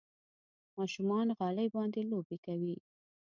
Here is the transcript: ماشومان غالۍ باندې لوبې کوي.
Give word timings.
ماشومان 0.77 1.27
غالۍ 1.39 1.67
باندې 1.75 2.01
لوبې 2.11 2.37
کوي. 2.45 2.75